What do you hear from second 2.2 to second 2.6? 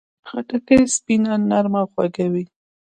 وي.